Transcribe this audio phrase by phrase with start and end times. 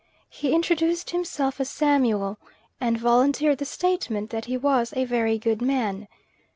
[0.31, 2.39] He introduced himself as Samuel,
[2.79, 6.07] and volunteered the statement that he was "a very good man."